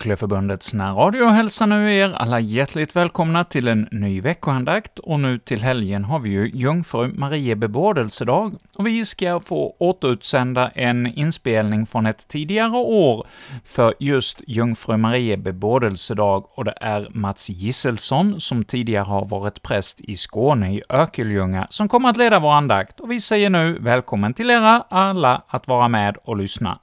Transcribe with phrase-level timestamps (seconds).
[0.00, 1.26] Kyckleförbundets närradio.
[1.26, 6.18] Hälsar nu er alla hjärtligt välkomna till en ny veckoandakt, och nu till helgen har
[6.18, 12.76] vi ju Jungfru Marie bebådelsedag, och vi ska få återutsända en inspelning från ett tidigare
[12.76, 13.26] år
[13.64, 20.00] för just Jungfru Marie bebådelsedag, och det är Mats Gisselsson, som tidigare har varit präst
[20.00, 24.34] i Skåne, i Örkelljunga, som kommer att leda vår andakt, och vi säger nu välkommen
[24.34, 26.78] till er alla att vara med och lyssna.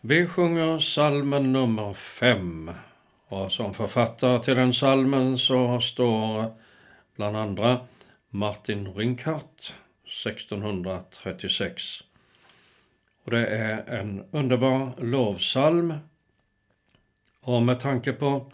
[0.00, 2.70] Vi sjunger salmen nummer fem.
[3.28, 6.52] Och som författare till den salmen så står
[7.16, 7.80] bland andra
[8.30, 9.74] Martin Rinkart
[10.04, 11.82] 1636.
[13.24, 15.94] Och det är en underbar lovsalm.
[17.40, 18.52] Och med tanke på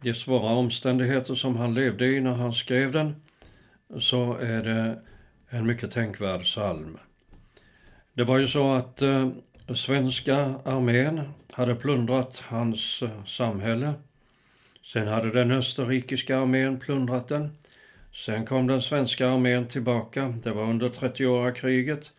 [0.00, 3.22] de svåra omständigheter som han levde i när han skrev den
[3.98, 4.98] så är det
[5.48, 6.98] en mycket tänkvärd psalm.
[8.12, 9.28] Det var ju så att eh,
[9.74, 11.20] svenska armén
[11.52, 13.92] hade plundrat hans eh, samhälle.
[14.84, 17.50] Sen hade den österrikiska armén plundrat den.
[18.14, 22.10] Sen kom den svenska armén tillbaka, det var under 30-åriga kriget,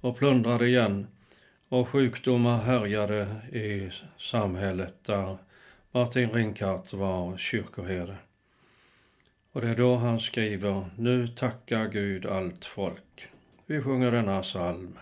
[0.00, 1.06] och plundrade igen.
[1.68, 5.36] Och sjukdomar härjade i samhället där
[5.92, 8.16] Martin Rinkart var kyrkoherde.
[9.52, 13.28] Och det är då han skriver Nu tackar Gud allt folk.
[13.66, 14.98] Vi sjunger denna psalm.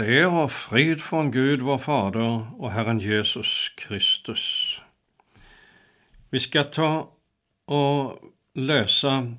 [0.00, 4.80] Åt er och frid från Gud vår Fader och Herren Jesus Kristus.
[6.30, 7.08] Vi ska ta
[7.64, 8.18] och
[8.54, 9.34] läsa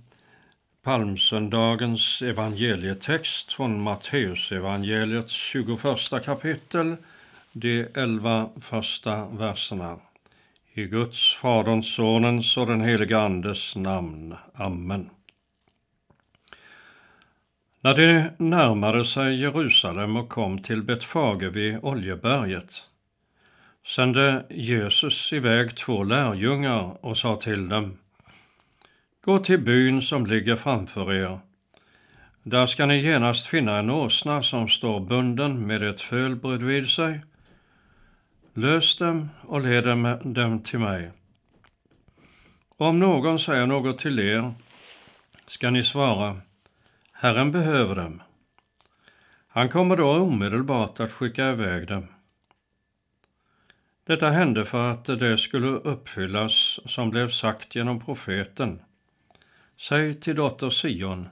[0.84, 5.80] palmsöndagens evangelietext från Matteusevangeliets 21
[6.26, 6.96] kapitel,
[7.52, 10.00] de elva första verserna.
[10.74, 14.36] I Guds, Faderns, Sonens och den helige Andes namn.
[14.54, 15.10] Amen.
[17.84, 22.84] När de närmade sig Jerusalem och kom till Betfage vid Oljeberget
[23.86, 27.98] sände Jesus iväg två lärjungar och sa till dem
[29.22, 31.40] Gå till byn som ligger framför er.
[32.44, 37.22] Där ska ni genast finna en åsna som står bunden med ett föl bredvid sig.
[38.54, 39.84] Lös dem och led
[40.24, 41.12] dem till mig.
[42.78, 44.54] Om någon säger något till er
[45.48, 46.42] ska ni svara
[47.22, 48.22] Herren behöver dem.
[49.48, 52.08] Han kommer då omedelbart att skicka iväg dem.
[54.04, 58.82] Detta hände för att det skulle uppfyllas som blev sagt genom profeten.
[59.78, 61.30] Säg till dotter Sion,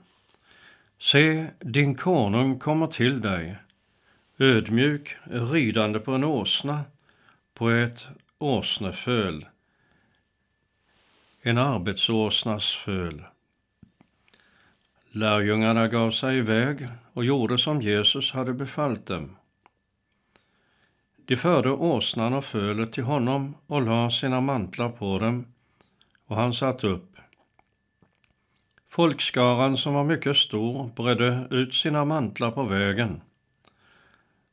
[0.98, 3.56] se, din konung kommer till dig,
[4.38, 6.80] ödmjuk, ridande på en åsna,
[7.54, 8.06] på ett
[8.38, 9.46] åsneföl,
[11.42, 13.24] en arbetsåsnas föl.
[15.12, 19.36] Lärjungarna gav sig iväg och gjorde som Jesus hade befallt dem.
[21.16, 25.46] De förde åsnan och fölet till honom och la sina mantlar på dem,
[26.26, 27.16] och han satt upp.
[28.88, 33.20] Folkskaran, som var mycket stor, bredde ut sina mantlar på vägen.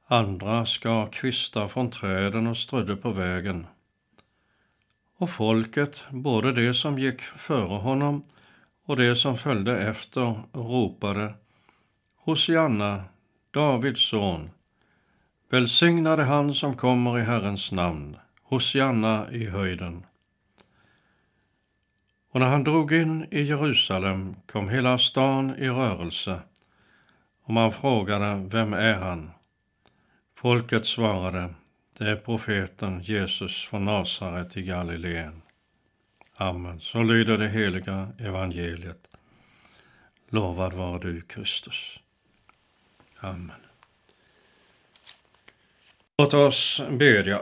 [0.07, 3.67] Andra skar kvistar från träden och strödde på vägen.
[5.17, 8.23] Och folket, både de som gick före honom
[8.87, 11.33] och de som följde efter, ropade
[12.15, 13.03] Hosianna,
[13.51, 14.49] Davids son,
[15.49, 20.05] Välsignade han som kommer i Herrens namn, Hosianna i höjden.
[22.31, 26.39] Och när han drog in i Jerusalem kom hela stan i rörelse
[27.43, 29.31] och man frågade, vem är han?
[30.35, 31.53] Folket svarade,
[31.97, 35.41] det är profeten Jesus från Nasaret i Galileen.
[36.39, 36.79] Amen.
[36.79, 39.07] Så lyder det heliga evangeliet.
[40.29, 41.99] Lovad var du, Kristus.
[43.19, 43.61] Amen.
[46.17, 47.41] Låt oss bedja.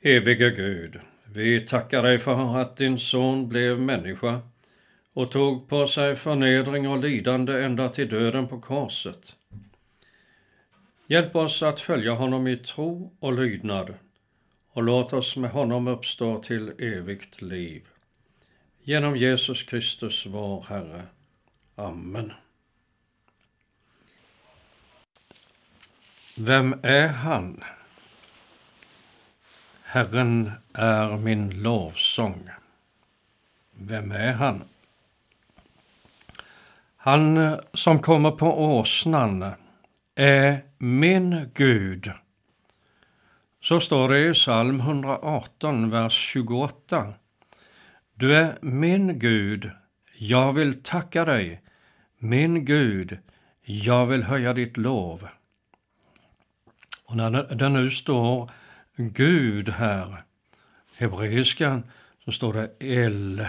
[0.00, 4.40] Evige Gud, vi tackar dig för att din son blev människa
[5.12, 9.36] och tog på sig förnedring och lidande ända till döden på korset.
[11.06, 13.94] Hjälp oss att följa honom i tro och lydnad
[14.74, 17.86] och låt oss med honom uppstå till evigt liv.
[18.82, 21.02] Genom Jesus Kristus, vår Herre.
[21.74, 22.32] Amen.
[26.36, 27.64] Vem är han?
[29.82, 32.50] Herren är min lovsång.
[33.70, 34.64] Vem är han?
[36.96, 39.52] Han som kommer på åsnan
[40.14, 42.12] är min Gud.
[43.64, 47.14] Så står det i psalm 118, vers 28.
[48.14, 49.70] Du är min Gud,
[50.18, 51.60] jag vill tacka dig.
[52.18, 53.18] Min Gud,
[53.62, 55.28] jag vill höja ditt lov.
[57.04, 58.50] Och när det nu står
[58.96, 60.22] Gud här,
[60.96, 61.82] hebreiskan,
[62.24, 63.46] så står det El.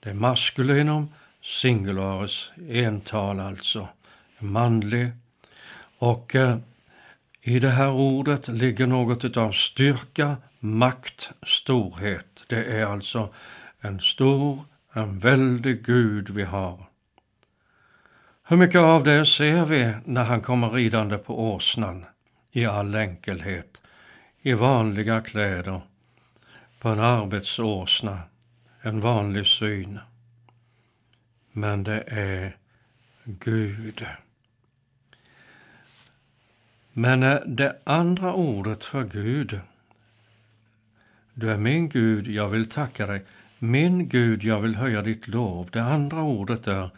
[0.00, 1.08] Det är maskulinum,
[1.42, 3.88] singularis, ental alltså,
[4.38, 5.10] manlig.
[5.98, 6.58] Och eh,
[7.46, 12.44] i det här ordet ligger något av styrka, makt, storhet.
[12.46, 13.34] Det är alltså
[13.80, 16.86] en stor, en väldig Gud vi har.
[18.48, 22.04] Hur mycket av det ser vi när han kommer ridande på åsnan
[22.52, 23.82] i all enkelhet,
[24.42, 25.80] i vanliga kläder,
[26.80, 28.20] på en arbetsåsna,
[28.80, 29.98] en vanlig syn.
[31.52, 32.56] Men det är
[33.24, 34.06] Gud.
[36.98, 39.60] Men eh, det andra ordet för Gud,
[41.34, 43.24] du är min Gud, jag vill tacka dig.
[43.58, 45.68] Min Gud, jag vill höja ditt lov.
[45.72, 46.90] Det andra ordet är,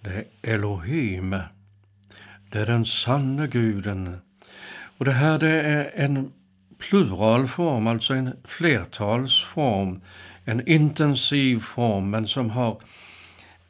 [0.00, 0.24] det är
[0.54, 1.30] Elohim.
[2.50, 4.18] Det är den sanne guden.
[4.98, 6.32] Och det här det är en
[6.78, 10.00] pluralform, alltså en flertalsform,
[10.44, 12.80] en intensiv form, men som har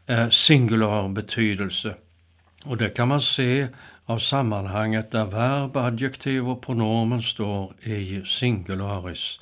[0.07, 1.95] eh, singular betydelse.
[2.65, 3.69] Och det kan man se
[4.07, 9.41] av sammanhanget där verb, adjektiv och pronomen står i singularis.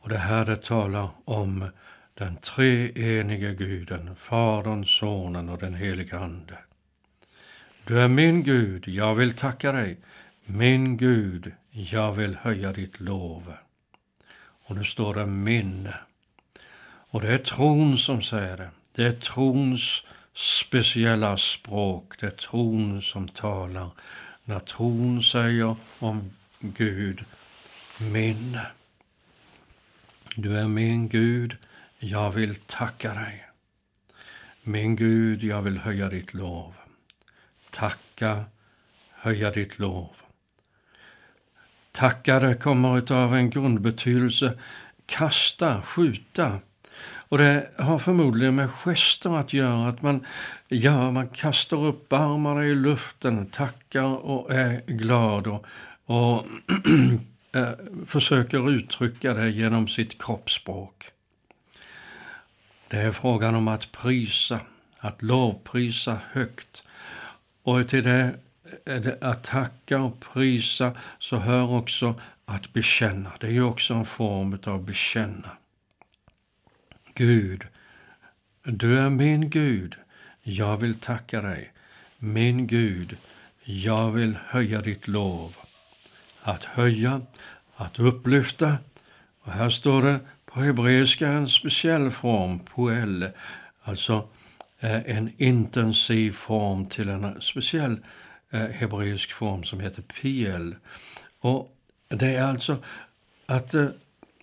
[0.00, 1.70] Och det här det talar om
[2.14, 6.58] den treenige guden, Fadern, Sonen och den helige Ande.
[7.86, 9.96] Du är min Gud, jag vill tacka dig.
[10.44, 13.54] Min Gud, jag vill höja ditt lov.
[14.66, 15.88] Och nu står det min.
[17.10, 18.70] Och det är tron som säger det.
[18.94, 22.20] Det är trons speciella språk.
[22.20, 23.90] Det är tron som talar.
[24.44, 27.24] När tron säger om Gud,
[28.12, 28.58] min.
[30.36, 31.56] Du är min Gud,
[31.98, 33.44] jag vill tacka dig.
[34.62, 36.74] Min Gud, jag vill höja ditt lov.
[37.70, 38.44] Tacka,
[39.10, 40.10] höja ditt lov.
[41.92, 44.58] Tackare kommer av en grundbetydelse
[45.06, 46.58] kasta, skjuta.
[47.34, 50.26] Och det har förmodligen med gester att göra, att man,
[50.68, 55.66] ja, man kastar upp armarna i luften, tackar och är glad och,
[56.04, 56.46] och
[57.52, 57.68] eh,
[58.06, 61.10] försöker uttrycka det genom sitt kroppsspråk.
[62.88, 64.60] Det är frågan om att prisa,
[64.98, 66.82] att lovprisa högt.
[67.62, 68.34] Och till det,
[68.86, 72.14] eh, att tacka och prisa så hör också
[72.44, 73.32] att bekänna.
[73.40, 75.50] Det är ju också en form av bekänna.
[77.16, 77.62] Gud,
[78.62, 79.94] du är min Gud,
[80.42, 81.72] jag vill tacka dig.
[82.18, 83.16] Min Gud,
[83.64, 85.56] jag vill höja ditt lov.
[86.40, 87.20] Att höja,
[87.76, 88.76] att upplyfta.
[89.40, 93.28] Och här står det på hebreiska en speciell form, poel,
[93.82, 94.28] alltså
[94.80, 97.98] eh, en intensiv form till en speciell
[98.50, 100.76] eh, hebreisk form som heter piel.
[101.40, 101.76] Och
[102.08, 102.76] det är alltså
[103.46, 103.88] att eh,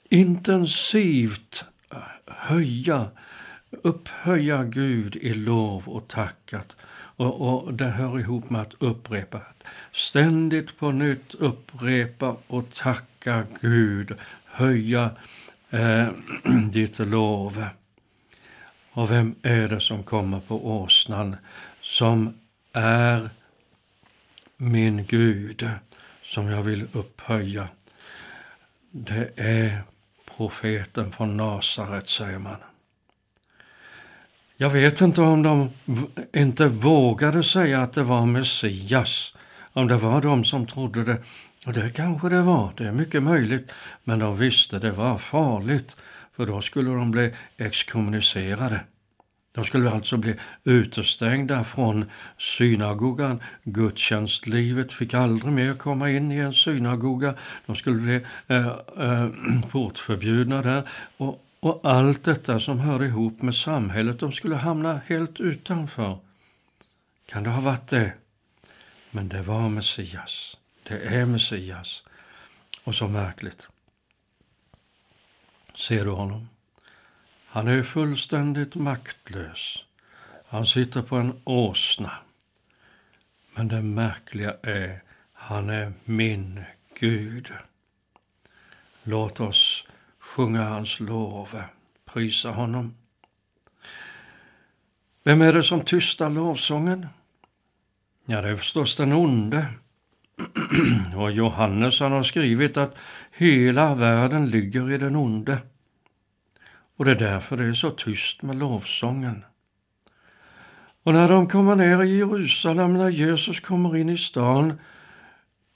[0.09, 1.65] intensivt
[2.27, 3.07] höja,
[3.69, 6.75] upphöja Gud i lov och tackat.
[7.21, 9.41] Och, och det hör ihop med att upprepa.
[9.91, 14.13] Ständigt på nytt upprepa och tacka Gud,
[14.45, 15.09] höja
[15.69, 16.07] eh,
[16.71, 17.65] ditt lov.
[18.91, 21.35] Och vem är det som kommer på åsnan
[21.81, 22.33] som
[22.73, 23.29] är
[24.57, 25.69] min Gud
[26.23, 27.67] som jag vill upphöja?
[28.91, 29.83] Det är
[30.41, 32.55] profeten från Nasaret, säger man.
[34.57, 35.69] Jag vet inte om de
[36.33, 39.33] inte vågade säga att det var Messias,
[39.73, 41.17] om det var de som trodde det.
[41.65, 43.71] Och det kanske det var, det är mycket möjligt,
[44.03, 45.95] men de visste det var farligt,
[46.35, 48.79] för då skulle de bli exkommunicerade.
[49.51, 52.05] De skulle alltså bli utestängda från
[52.37, 53.43] synagogan.
[53.63, 57.35] Gudstjänstlivet fick aldrig mer komma in i en synagoga.
[57.65, 58.67] De skulle bli eh,
[58.99, 59.27] eh,
[59.71, 60.89] portförbjudna där.
[61.17, 66.17] Och, och allt detta som hör ihop med samhället, de skulle hamna helt utanför.
[67.25, 68.13] Kan det ha varit det?
[69.11, 70.57] Men det var Messias.
[70.83, 72.03] Det är Messias.
[72.83, 73.67] Och så märkligt.
[75.75, 76.47] Ser du honom?
[77.53, 79.83] Han är fullständigt maktlös.
[80.47, 82.11] Han sitter på en åsna.
[83.55, 85.03] Men det märkliga är,
[85.33, 86.63] han är min
[86.99, 87.51] Gud.
[89.03, 89.87] Låt oss
[90.19, 91.61] sjunga hans lov,
[92.05, 92.95] prisa honom.
[95.23, 97.07] Vem är det som tystar lovsången?
[98.25, 99.65] Ja, det är förstås den onde.
[101.15, 102.97] Och Johannes han har skrivit att
[103.31, 105.57] hela världen ligger i den onde.
[107.01, 109.45] Och det är därför det är så tyst med lovsången.
[111.03, 114.79] Och när de kommer ner i Jerusalem, när Jesus kommer in i stan,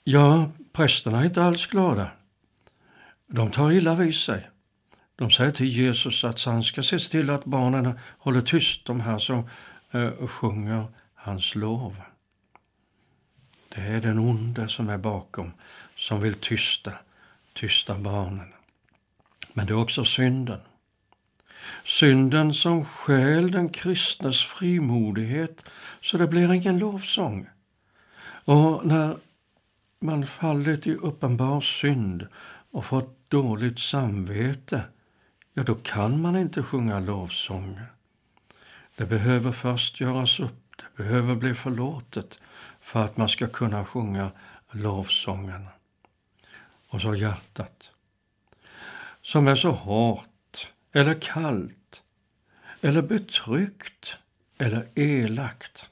[0.04, 2.10] ja, prästerna är inte alls glada.
[3.26, 4.50] De tar illa vid sig.
[5.16, 9.18] De säger till Jesus att han ska se till att barnen håller tyst, de här
[9.18, 9.48] som
[9.90, 11.96] eh, sjunger hans lov.
[13.68, 15.52] Det är den onde som är bakom,
[15.96, 16.92] som vill tysta,
[17.52, 18.52] tysta barnen.
[19.52, 20.60] Men det är också synden.
[21.84, 25.64] Synden som stjäl den kristnes frimodighet
[26.00, 27.48] så det blir ingen lovsång.
[28.44, 29.16] Och när
[30.00, 32.26] man fallit i uppenbar synd
[32.70, 34.82] och fått dåligt samvete,
[35.54, 37.80] ja då kan man inte sjunga lovsång.
[38.96, 42.38] Det behöver först göras upp, det behöver bli förlåtet
[42.80, 44.30] för att man ska kunna sjunga
[44.70, 45.66] lovsången.
[46.88, 47.90] Och så hjärtat,
[49.22, 50.28] som är så hårt
[50.96, 52.02] eller kallt
[52.80, 54.16] eller betryckt
[54.58, 55.84] eller elakt.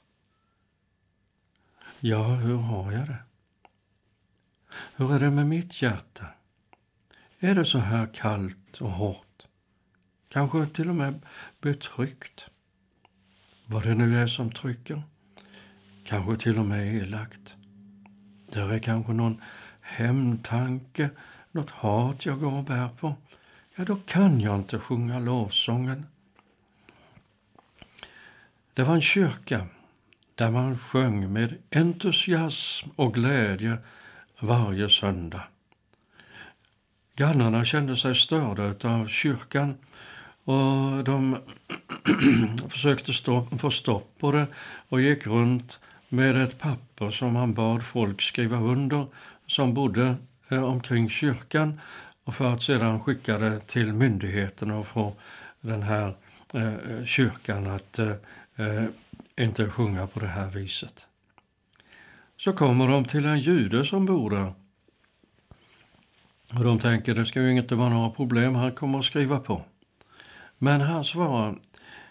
[1.99, 3.17] Ja, hur har jag det?
[4.95, 6.25] Hur är det med mitt hjärta?
[7.39, 9.47] Är det så här kallt och hårt?
[10.29, 11.21] Kanske till och med
[11.61, 12.45] betryckt?
[13.65, 15.03] Vad det nu är som trycker?
[16.05, 17.55] Kanske till och med elakt?
[18.51, 19.41] Där är kanske någon
[19.81, 21.09] hämndtanke,
[21.51, 23.15] något hat jag går och bär på
[23.75, 26.05] ja då kan jag inte sjunga lovsången.
[28.73, 29.67] Det var en kyrka
[30.35, 33.77] där man sjöng med entusiasm och glädje
[34.39, 35.43] varje söndag.
[37.15, 39.75] Grannarna kände sig störda av kyrkan
[40.43, 41.37] och de
[42.69, 44.47] försökte stå, få stopp på det
[44.89, 45.79] och gick runt
[46.09, 49.05] med ett papper som man bad folk skriva under
[49.47, 50.15] som bodde
[50.49, 51.81] eh, omkring kyrkan
[52.25, 55.13] och för att sedan skicka det till myndigheterna och få
[55.61, 56.15] den här
[56.53, 58.11] eh, kyrkan att eh,
[58.55, 58.85] eh,
[59.37, 61.05] inte sjunga på det här viset.
[62.37, 64.53] Så kommer de till en jude som bor där.
[66.53, 69.61] Och de tänker det ska ju inte vara några problem, han kommer att skriva på.
[70.57, 71.55] Men han svarar,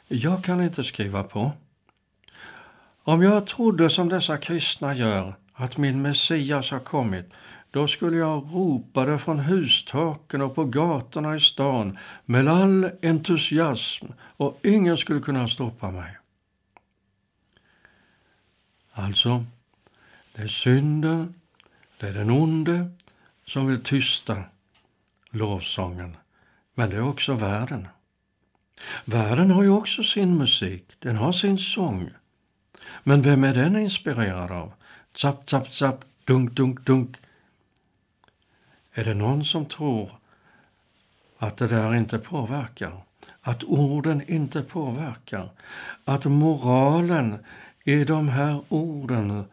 [0.09, 1.52] jag kan inte skriva på.
[3.02, 7.33] Om jag trodde som dessa kristna gör, att min Messias har kommit,
[7.75, 14.07] då skulle jag ropa det från hustaken och på gatorna i stan med all entusiasm
[14.21, 16.16] och ingen skulle kunna stoppa mig.
[18.93, 19.45] Alltså,
[20.35, 21.35] det är synden,
[22.00, 22.90] det är den onde
[23.47, 24.43] som vill tysta
[25.31, 26.16] lovsången.
[26.75, 27.88] Men det är också världen.
[29.04, 32.11] Världen har ju också sin musik, den har sin sång.
[33.02, 34.73] Men vem är den inspirerad av?
[35.14, 37.16] Zapp, zapp, zapp, dunk, dunk, dunk.
[38.95, 40.11] Är det någon som tror
[41.39, 43.03] att det där inte påverkar?
[43.41, 45.51] Att orden inte påverkar?
[46.05, 47.39] Att moralen
[47.85, 49.45] i de här orden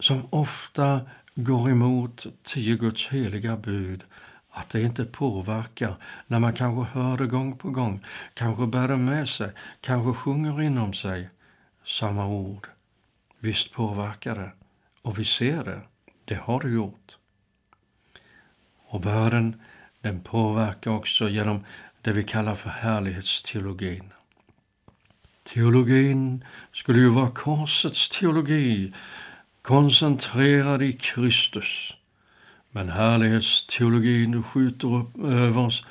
[0.00, 1.00] som ofta
[1.34, 4.04] går emot tio Guds heliga bud,
[4.50, 8.96] att det inte påverkar när man kanske hör det gång på gång, kanske bär det
[8.96, 9.50] med sig,
[9.80, 11.28] kanske sjunger inom sig
[11.84, 12.66] samma ord.
[13.38, 14.50] Visst påverkar det,
[15.02, 15.80] och vi ser det.
[16.24, 17.15] Det har det gjort.
[18.88, 19.60] Och världen
[20.00, 21.64] den påverkar också genom
[22.02, 24.12] det vi kallar för härlighetsteologin.
[25.44, 28.92] Teologin skulle ju vara korsets teologi,
[29.62, 31.94] koncentrerad i Kristus.
[32.70, 35.84] Men härlighetsteologin skjuter upp över oss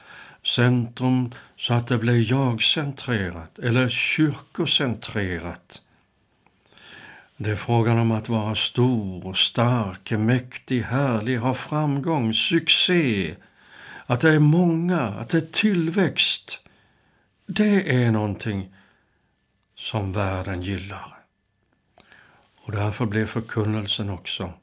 [0.43, 5.81] centrum så att det blir jag-centrerat eller kyrkocentrerat.
[7.37, 13.35] Det är frågan om att vara stor, stark, mäktig, härlig, ha framgång, succé,
[14.05, 16.59] att det är många, att det är tillväxt.
[17.45, 18.75] Det är någonting
[19.75, 21.17] som världen gillar.
[22.57, 24.53] Och därför blev förkunnelsen också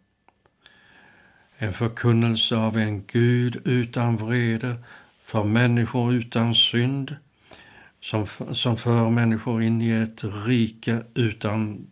[1.63, 4.77] en förkunnelse av en Gud utan vrede,
[5.23, 7.17] för människor utan synd,
[8.01, 11.87] som, som för människor in i ett rike utan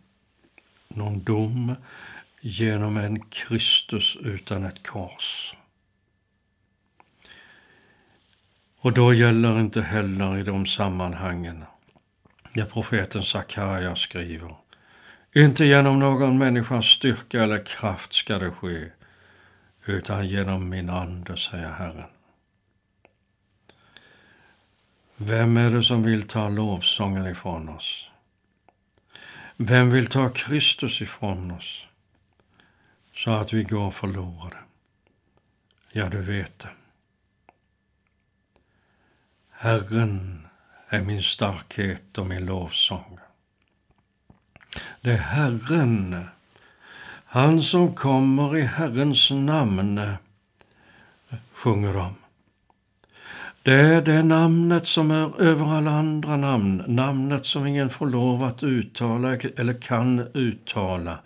[0.95, 1.75] någon dom,
[2.41, 5.55] genom en Kristus utan ett kors.
[8.79, 11.63] Och då gäller inte heller i de sammanhangen
[12.53, 14.55] det profeten Sakarja skriver
[15.35, 18.89] inte genom någon människas styrka eller kraft ska det ske,
[19.85, 22.09] utan genom min ande, säger Herren.
[25.15, 28.10] Vem är det som vill ta lovsången ifrån oss?
[29.57, 31.85] Vem vill ta Kristus ifrån oss
[33.13, 34.57] så att vi går förlorade?
[35.91, 36.69] Ja, du vet det.
[39.49, 40.47] Herren
[40.89, 43.19] är min starkhet och min lovsång.
[45.01, 46.25] Det är Herren,
[47.25, 50.13] han som kommer i Herrens namn,
[51.53, 52.20] sjunger de.
[53.63, 58.43] Det är det namnet som är över alla andra namn, namnet som ingen får lov
[58.43, 61.19] att uttala eller kan uttala,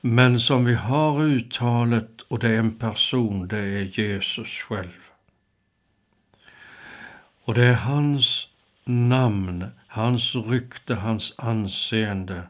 [0.00, 5.00] men som vi har uttalet och det är en person, det är Jesus själv.
[7.44, 8.48] Och det är hans
[8.84, 12.42] namn, hans rykte, hans anseende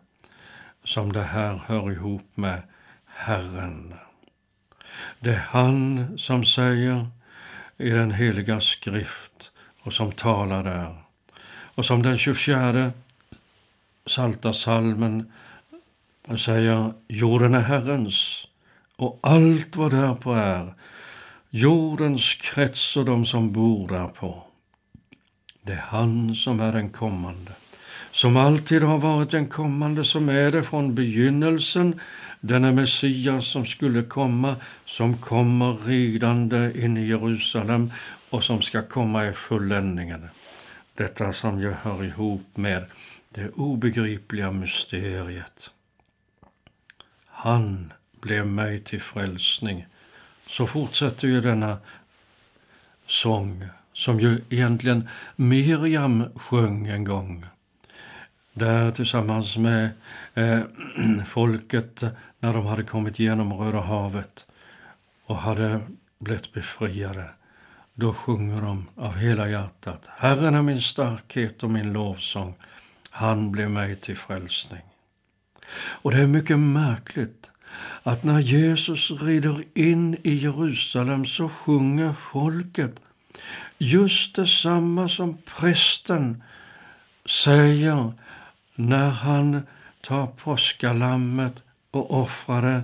[0.85, 2.63] som det här hör ihop med
[3.07, 3.95] Herren.
[5.19, 7.07] Det är han som säger
[7.79, 9.51] i den heliga skrift
[9.83, 10.95] och som talar där.
[11.75, 12.93] Och som den 24
[14.07, 15.33] Salta salmen
[16.39, 18.47] säger, jorden är Herrens
[18.97, 20.75] och allt vad därpå är,
[21.51, 24.43] jordens krets och de som bor därpå.
[25.63, 27.53] Det är han som är den kommande,
[28.13, 32.01] som alltid har varit den kommande, som är det från begynnelsen,
[32.47, 37.93] denne Messias som skulle komma, som kommer ridande in i Jerusalem
[38.31, 40.29] och som ska komma i fulländningen.
[40.95, 42.85] Detta som ju hör ihop med
[43.31, 45.71] det obegripliga mysteriet.
[47.27, 49.87] Han blev mig till frälsning.
[50.47, 51.79] Så fortsätter ju denna
[53.07, 57.47] sång som ju egentligen Miriam sjöng en gång.
[58.53, 59.91] Där tillsammans med
[60.35, 60.61] eh,
[61.27, 62.05] folket
[62.41, 64.47] när de hade kommit genom Röda havet
[65.27, 65.81] och hade
[66.19, 67.31] blivit befriade.
[67.95, 70.03] Då sjunger de av hela hjärtat.
[70.17, 72.55] Herren är min starkhet och min lovsång.
[73.11, 74.83] Han blev mig till frälsning.
[75.77, 77.51] Och det är mycket märkligt
[78.03, 83.01] att när Jesus rider in i Jerusalem så sjunger folket
[83.79, 86.43] just detsamma som prästen
[87.27, 88.13] säger
[88.75, 89.63] när han
[90.01, 91.63] tar påskalammet
[91.97, 92.83] och offrar det,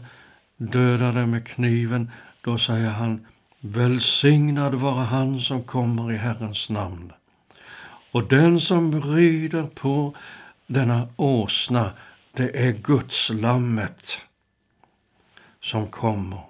[0.56, 2.10] dödar det med kniven.
[2.40, 3.26] Då säger han
[3.64, 7.12] Välsignad vare han som kommer i Herrens namn.
[8.10, 10.14] Och den som rider på
[10.66, 11.92] denna åsna,
[12.32, 14.18] det är Guds lammet
[15.60, 16.40] som kommer.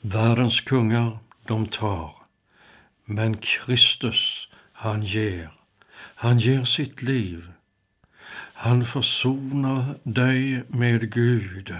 [0.00, 2.14] Världens kungar, de tar,
[3.04, 5.50] men Kristus, han ger.
[5.96, 7.53] Han ger sitt liv.
[8.64, 11.74] Han försonar dig med Gud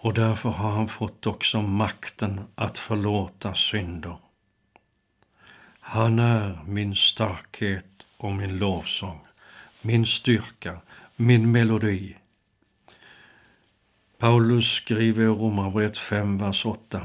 [0.00, 4.16] och därför har han fått också makten att förlåta synder.
[5.80, 9.20] Han är min starkhet och min lovsång,
[9.82, 10.78] min styrka,
[11.16, 12.16] min melodi.
[14.18, 17.00] Paulus skriver i Romarbrevet 5, vers 8.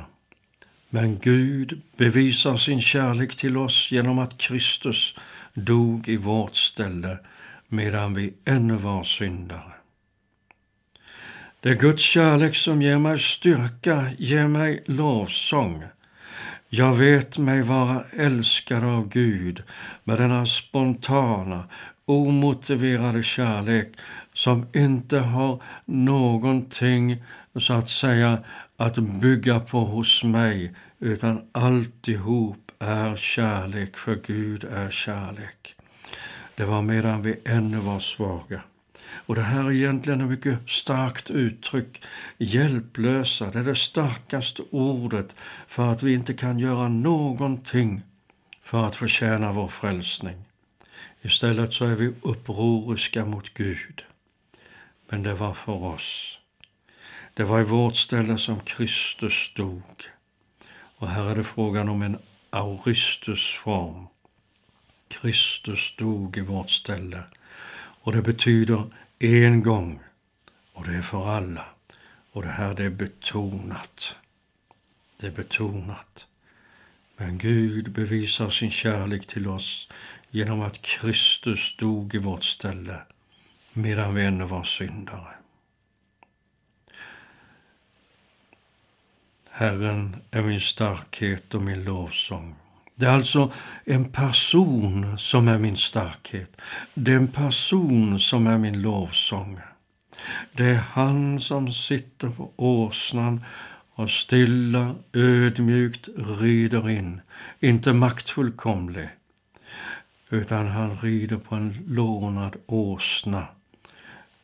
[0.90, 5.16] Men Gud bevisar sin kärlek till oss genom att Kristus
[5.54, 7.18] dog i vårt ställe
[7.68, 9.72] medan vi ännu var syndare.
[11.60, 15.84] Det är Guds kärlek som ger mig styrka, ger mig lovsång.
[16.70, 19.64] Jag vet mig vara älskad av Gud
[20.04, 21.64] med denna spontana,
[22.06, 23.88] omotiverade kärlek
[24.34, 27.24] som inte har någonting,
[27.56, 28.40] så att säga,
[28.78, 35.75] att bygga på hos mig, utan alltihop är kärlek, för Gud är kärlek.
[36.56, 38.62] Det var medan vi ännu var svaga.
[39.12, 42.04] Och det här är egentligen ett mycket starkt uttryck.
[42.38, 45.36] Hjälplösa, det är det starkaste ordet
[45.68, 48.02] för att vi inte kan göra någonting
[48.62, 50.36] för att förtjäna vår frälsning.
[51.22, 54.04] Istället så är vi upproriska mot Gud.
[55.10, 56.40] Men det var för oss.
[57.34, 59.84] Det var i vårt ställe som Kristus dog.
[60.98, 62.18] Och här är det frågan om en
[62.50, 64.08] auristusform.
[65.22, 67.24] Kristus dog i vårt ställe.
[68.02, 68.84] Och det betyder
[69.20, 70.00] en gång.
[70.74, 71.66] Och det är för alla.
[72.32, 74.16] Och det här det är betonat.
[75.18, 76.26] Det är betonat.
[77.18, 79.90] Men Gud bevisar sin kärlek till oss
[80.30, 83.02] genom att Kristus dog i vårt ställe
[83.74, 85.34] medan vi ännu var syndare.
[89.50, 92.56] Herren är min starkhet och min lovsång.
[92.96, 93.52] Det är alltså
[93.86, 96.62] en person som är min starkhet.
[96.94, 99.60] Det är en person som är min lovsång.
[100.52, 103.44] Det är han som sitter på åsnan
[103.96, 106.10] och stilla, ödmjukt
[106.42, 107.22] rider in,
[107.60, 109.10] inte maktfullkomlig,
[110.30, 113.48] utan han rider på en lånad åsna.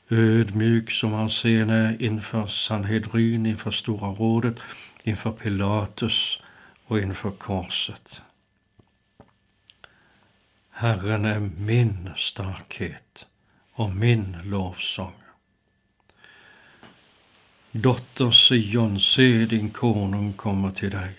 [0.10, 4.56] Ödmjuk som han sen är inför Sanhedrin, inför Stora rådet,
[5.04, 6.40] inför Pilatus
[6.88, 8.22] och inför korset.
[10.82, 13.26] Herren är min starkhet
[13.74, 15.14] och min lovsång.
[17.72, 21.16] Dotter Sion, se din konung komma till dig.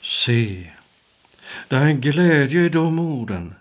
[0.00, 0.70] Se,
[1.68, 3.54] där är en glädje i de orden.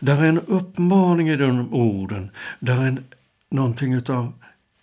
[0.00, 2.30] Där är en uppmaning i de orden.
[2.58, 3.04] Där är en,
[3.48, 4.32] någonting utav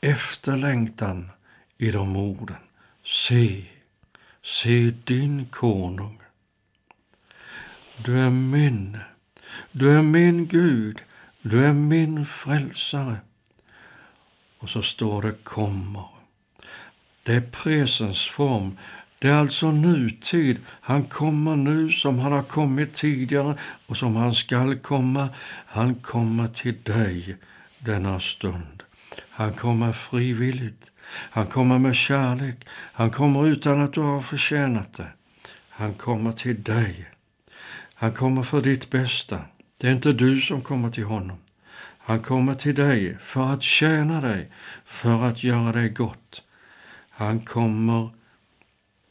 [0.02, 1.32] efterlängtan
[1.78, 2.58] i de orden.
[3.04, 3.66] Se,
[4.44, 6.20] se din konung.
[8.06, 8.98] Du är min,
[9.72, 11.00] du är min Gud,
[11.41, 13.15] du är min frälsare.
[14.60, 16.06] Och så står det kommer.
[17.24, 18.78] Det är presensform.
[19.20, 20.58] Det är alltså nutid.
[20.68, 25.30] Han kommer nu som han har kommit tidigare och som han skall komma.
[25.65, 27.38] Han kommer till dig
[27.80, 28.84] denna stund.
[29.30, 30.91] Han kommer frivilligt.
[31.08, 32.68] Han kommer med kärlek.
[32.70, 35.08] Han kommer utan att du har förtjänat det.
[35.70, 37.10] Han kommer till dig.
[38.06, 39.41] Han kommer för ditt bästa.
[39.78, 41.38] Det är inte du som kommer till honom.
[41.98, 44.50] Han kommer till dig för att tjäna dig,
[44.86, 46.41] för att göra dig gott.
[47.10, 48.10] Han kommer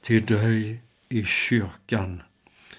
[0.03, 2.23] till dig i kyrkan.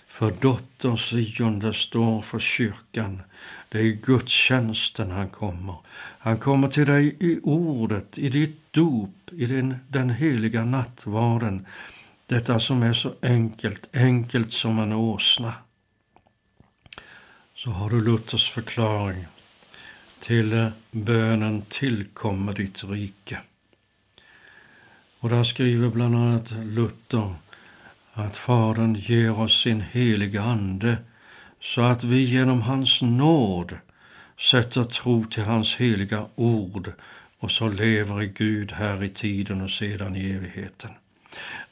[0.08, 3.22] För dotter Sion, det står för kyrkan.
[3.70, 5.76] Det är i gudstjänsten han kommer.
[6.20, 11.66] Han kommer till dig i ordet, i ditt dop, i den, den heliga nattvarden.
[12.28, 15.54] Detta som är så enkelt, enkelt som en åsna.
[17.58, 19.26] Så har du Luthers förklaring
[20.20, 23.40] till eh, bönen tillkommer ditt rike.
[25.20, 27.36] Och där skriver bland annat Luther
[28.14, 30.98] att Fadern ger oss sin heliga Ande
[31.60, 33.78] så att vi genom hans nåd
[34.52, 36.92] sätter tro till hans heliga ord
[37.40, 40.92] och så lever i Gud här i tiden och sedan i evigheten.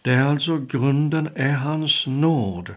[0.01, 2.75] Det är alltså grunden är hans nåd.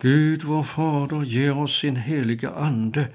[0.00, 3.08] Gud vår Fader ger oss sin heliga Ande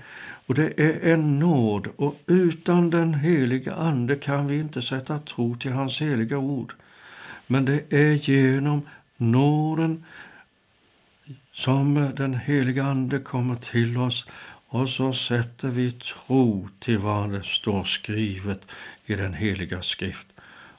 [0.45, 5.55] och det är en nåd och utan den heliga Ande kan vi inte sätta tro
[5.55, 6.73] till hans heliga ord.
[7.47, 8.81] Men det är genom
[9.17, 10.05] nåden
[11.53, 14.25] som den heliga Ande kommer till oss
[14.67, 18.61] och så sätter vi tro till vad det står skrivet
[19.05, 20.27] i den heliga skrift.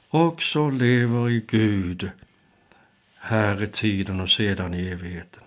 [0.09, 2.11] Och så lever i Gud
[3.17, 5.43] här i tiden och sedan i evigheten.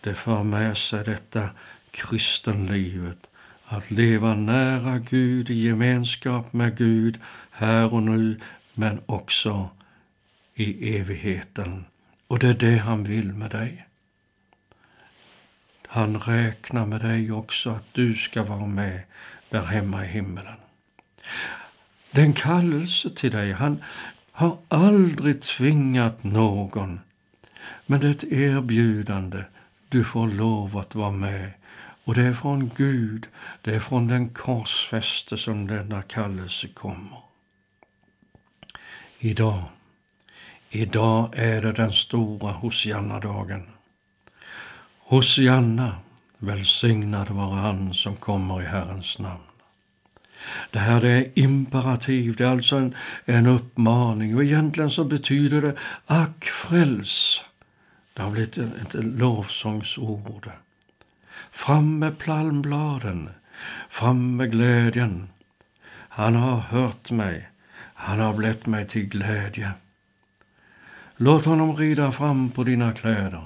[0.00, 1.50] Det för med sig detta
[1.90, 3.26] kristenlivet,
[3.64, 8.40] att leva nära Gud, i gemenskap med Gud, här och nu,
[8.74, 9.70] men också
[10.54, 11.84] i evigheten.
[12.26, 13.86] Och det är det han vill med dig.
[15.86, 19.00] Han räknar med dig också, att du ska vara med
[19.50, 20.56] där hemma i himmelen.
[22.10, 23.52] Den kallelse till dig.
[23.52, 23.82] Han
[24.32, 27.00] har aldrig tvingat någon.
[27.86, 29.44] Men det är ett erbjudande.
[29.88, 31.52] Du får lov att vara med.
[32.04, 33.26] Och det är från Gud,
[33.62, 37.18] det är från den korsfäste som denna kallelse kommer.
[39.18, 39.64] Idag
[40.70, 43.62] Idag är det den stora Hosianna-dagen.
[44.98, 45.96] Hosianna,
[46.38, 49.42] välsignad vare han som kommer i Herrens namn.
[50.70, 55.74] Det här är imperativ, det är alltså en, en uppmaning och egentligen så betyder det
[56.06, 57.42] ack fräls.
[58.18, 60.50] Det har blivit ett, lovsångsord.
[61.50, 63.30] Fram med palmbladen,
[63.88, 65.28] fram med glädjen.
[65.90, 67.48] Han har hört mig.
[67.94, 69.70] Han har blivit mig till glädje.
[71.16, 73.44] Låt honom rida fram på dina kläder.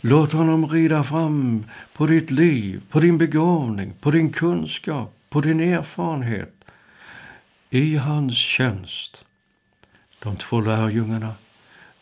[0.00, 5.60] Låt honom rida fram på ditt liv, på din begåvning, på din kunskap, på din
[5.60, 6.54] erfarenhet.
[7.70, 9.24] I hans tjänst.
[10.18, 11.34] De två lärjungarna,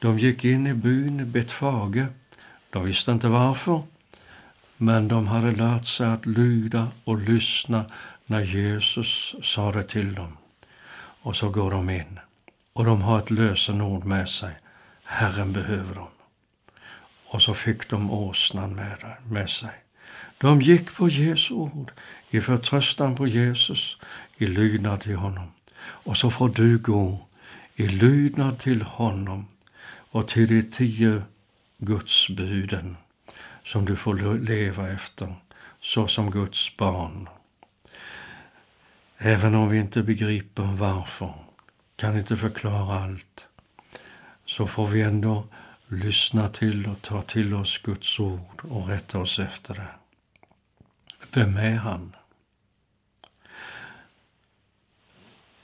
[0.07, 2.07] de gick in i byn Betfage.
[2.71, 3.83] De visste inte varför,
[4.77, 7.85] men de hade lärt sig att lyda och lyssna
[8.27, 10.37] när Jesus sa det till dem.
[11.23, 12.21] Och så går de in
[12.73, 14.55] och de har ett lösenord med sig.
[15.05, 16.09] Herren behöver dem.
[17.27, 19.75] Och så fick de åsnan med, med sig.
[20.38, 21.92] De gick på Jesu ord,
[22.31, 23.97] i förtröstan på Jesus,
[24.37, 25.53] i lydnad till honom.
[25.79, 27.27] Och så får du gå
[27.77, 29.47] i lydnad till honom
[30.16, 31.22] och till de tio
[31.79, 32.96] Gudsbuden
[33.64, 35.35] som du får leva efter,
[35.81, 37.29] så som Guds barn.
[39.18, 41.35] Även om vi inte begriper varför,
[41.96, 43.46] kan inte förklara allt,
[44.44, 45.44] så får vi ändå
[45.87, 49.94] lyssna till och ta till oss Guds ord och rätta oss efter det.
[51.33, 52.16] Vem är han?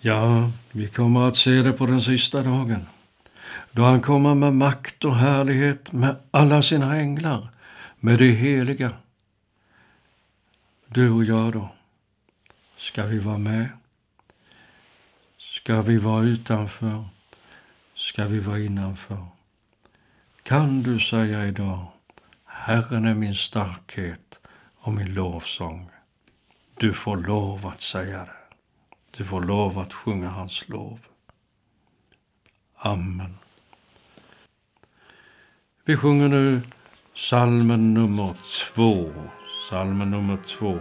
[0.01, 2.87] Ja, vi kommer att se det på den sista dagen,
[3.73, 7.49] då han kommer med makt och härlighet med alla sina änglar,
[8.01, 8.93] med de heliga.
[10.87, 11.69] Du och jag då?
[12.77, 13.69] Ska vi vara med?
[15.39, 17.05] Ska vi vara utanför?
[17.95, 19.27] Ska vi vara innanför?
[20.43, 21.87] Kan du säga idag,
[22.45, 24.41] Herren är min starkhet
[24.75, 25.91] och min lovsång.
[26.79, 28.57] Du får lov att säga det.
[29.17, 30.99] Du får lov att sjunga hans lov.
[32.77, 33.39] Amen.
[35.85, 36.61] Vi sjunger nu
[37.15, 38.35] salmen nummer
[38.75, 39.11] två.
[39.71, 40.79] Salmen nummer två.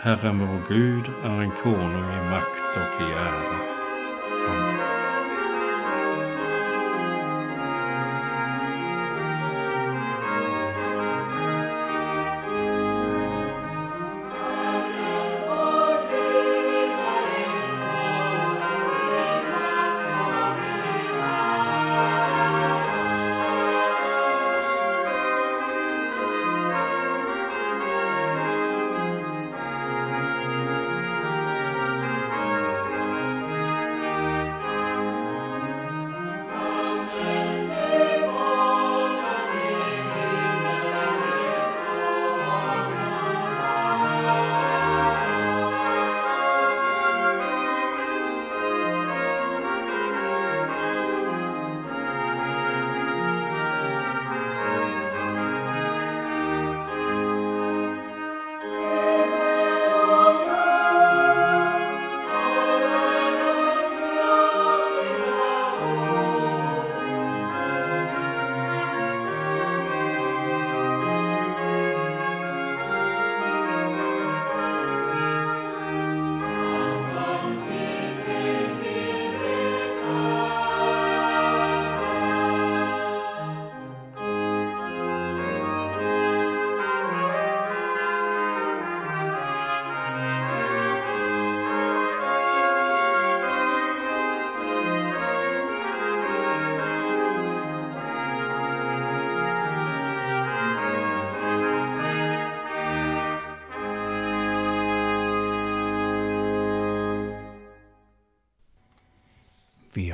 [0.00, 3.58] Herren vår Gud är en konung i makt och i ära.
[4.48, 4.67] Amen.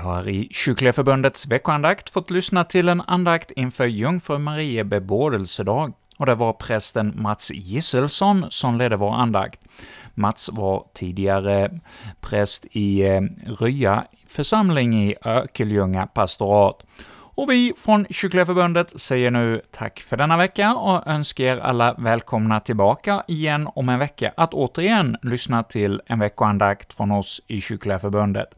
[0.04, 6.26] Har i Kyrkliga Förbundets veckoandakt fått lyssna till en andakt inför Jungfru Marie bebådelsedag, och
[6.26, 9.60] det var prästen Mats Gisselsson som ledde vår andakt.
[10.14, 11.70] Mats var tidigare
[12.20, 13.20] präst i eh,
[13.60, 16.84] Rya församling i Örkelljunga pastorat.
[17.36, 21.94] Och vi från Kyrkliga Förbundet säger nu tack för denna vecka och önskar er alla
[21.98, 27.60] välkomna tillbaka igen om en vecka att återigen lyssna till en veckoandakt från oss i
[27.60, 28.48] Kyrkliga Förbundet.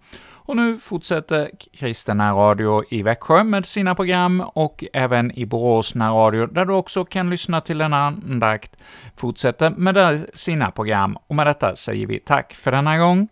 [0.47, 6.47] Och nu fortsätter Kristen Radio i Växjö med sina program och även i Borås närradio,
[6.47, 8.83] där du också kan lyssna till en andakt,
[9.17, 11.17] fortsätter med sina program.
[11.27, 13.29] Och med detta säger vi tack för denna gång.